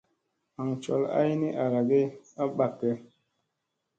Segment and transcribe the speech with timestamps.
[0.59, 2.01] Aŋ col ay ni arage
[2.41, 2.89] a ɓakge.